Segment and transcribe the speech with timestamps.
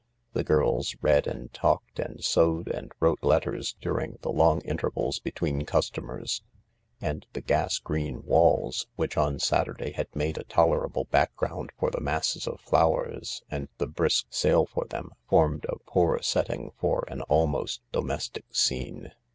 [0.33, 5.63] The girls read and talked and sewed and wrote letters during the long intervals between
[5.63, 6.41] customers.
[7.01, 12.01] An<J the g^s green w#lls, which on Saturday had made a tolerable background for the
[12.01, 16.19] masses of "flowers and the brisk THE LARK 97 sale for them, formed a poor
[16.23, 19.11] setting for an almost domestic scene.